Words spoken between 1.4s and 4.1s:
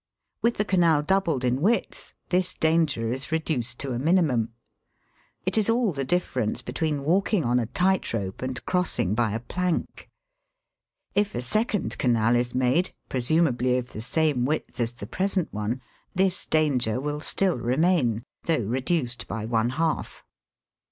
in width this danger is reduced to a